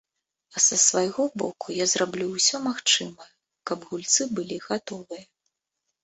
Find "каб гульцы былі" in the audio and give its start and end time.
3.71-4.57